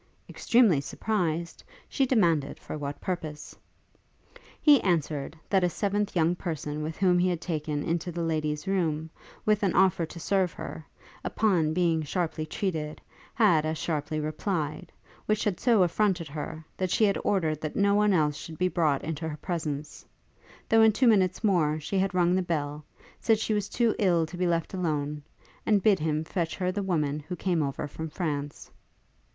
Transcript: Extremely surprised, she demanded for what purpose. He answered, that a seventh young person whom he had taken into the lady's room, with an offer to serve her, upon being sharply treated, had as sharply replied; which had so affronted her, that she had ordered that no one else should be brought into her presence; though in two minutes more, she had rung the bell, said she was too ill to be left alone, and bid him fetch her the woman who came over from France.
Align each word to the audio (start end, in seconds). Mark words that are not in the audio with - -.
Extremely 0.27 0.81
surprised, 0.81 1.63
she 1.87 2.07
demanded 2.07 2.57
for 2.57 2.75
what 2.75 2.99
purpose. 2.99 3.55
He 4.59 4.81
answered, 4.81 5.37
that 5.47 5.63
a 5.63 5.69
seventh 5.69 6.15
young 6.15 6.35
person 6.35 6.83
whom 6.93 7.19
he 7.19 7.29
had 7.29 7.39
taken 7.39 7.83
into 7.83 8.11
the 8.11 8.23
lady's 8.23 8.65
room, 8.67 9.11
with 9.45 9.61
an 9.61 9.75
offer 9.75 10.07
to 10.07 10.19
serve 10.19 10.53
her, 10.53 10.83
upon 11.23 11.71
being 11.75 12.01
sharply 12.01 12.47
treated, 12.47 12.99
had 13.35 13.63
as 13.63 13.77
sharply 13.77 14.19
replied; 14.19 14.91
which 15.27 15.43
had 15.43 15.59
so 15.59 15.83
affronted 15.83 16.27
her, 16.29 16.65
that 16.77 16.89
she 16.89 17.03
had 17.03 17.19
ordered 17.23 17.61
that 17.61 17.75
no 17.75 17.93
one 17.93 18.11
else 18.11 18.35
should 18.35 18.57
be 18.57 18.67
brought 18.69 19.03
into 19.03 19.29
her 19.29 19.37
presence; 19.37 20.03
though 20.67 20.81
in 20.81 20.91
two 20.91 21.05
minutes 21.07 21.43
more, 21.43 21.79
she 21.79 21.99
had 21.99 22.15
rung 22.15 22.33
the 22.33 22.41
bell, 22.41 22.83
said 23.19 23.37
she 23.37 23.53
was 23.53 23.69
too 23.69 23.93
ill 23.99 24.25
to 24.25 24.35
be 24.35 24.47
left 24.47 24.73
alone, 24.73 25.21
and 25.63 25.83
bid 25.83 25.99
him 25.99 26.23
fetch 26.23 26.55
her 26.55 26.71
the 26.71 26.81
woman 26.81 27.19
who 27.19 27.35
came 27.35 27.61
over 27.61 27.87
from 27.87 28.09
France. 28.09 28.71